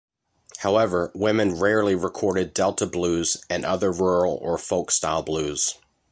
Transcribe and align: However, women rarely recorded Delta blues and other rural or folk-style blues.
However, 0.57 1.11
women 1.13 1.59
rarely 1.59 1.93
recorded 1.93 2.55
Delta 2.55 2.87
blues 2.87 3.37
and 3.51 3.63
other 3.63 3.91
rural 3.91 4.39
or 4.41 4.57
folk-style 4.57 5.21
blues. 5.21 5.75